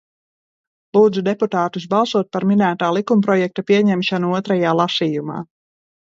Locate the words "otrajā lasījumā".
4.39-5.37